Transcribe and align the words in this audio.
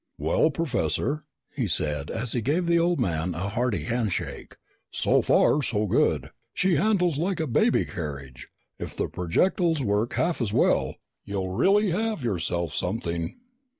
"Well, 0.17 0.49
Professor," 0.49 1.25
he 1.55 1.67
said 1.67 2.09
as 2.09 2.31
he 2.31 2.41
gave 2.41 2.65
the 2.65 2.79
old 2.79 2.99
man 2.99 3.35
a 3.35 3.49
hearty 3.49 3.83
handshake, 3.83 4.55
"so 4.89 5.21
far 5.21 5.61
so 5.61 5.85
good. 5.85 6.31
She 6.55 6.73
handles 6.75 7.19
like 7.19 7.39
a 7.39 7.45
baby 7.45 7.85
carriage. 7.85 8.47
If 8.79 8.95
the 8.95 9.07
projectiles 9.07 9.83
work 9.83 10.13
half 10.13 10.41
as 10.41 10.51
well, 10.51 10.95
you'll 11.23 11.49
really 11.49 11.91
have 11.91 12.23
yourself 12.23 12.73
something!" 12.73 13.35